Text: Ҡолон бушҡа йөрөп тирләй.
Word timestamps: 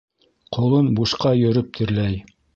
Ҡолон 0.57 0.87
бушҡа 1.01 1.35
йөрөп 1.43 1.71
тирләй. 1.79 2.19